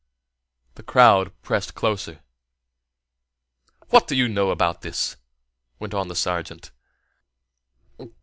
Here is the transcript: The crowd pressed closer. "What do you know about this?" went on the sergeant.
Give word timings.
The 0.73 0.81
crowd 0.81 1.31
pressed 1.43 1.75
closer. 1.75 2.21
"What 3.89 4.07
do 4.07 4.15
you 4.15 4.27
know 4.27 4.49
about 4.49 4.81
this?" 4.81 5.15
went 5.77 5.93
on 5.93 6.07
the 6.07 6.15
sergeant. 6.15 6.71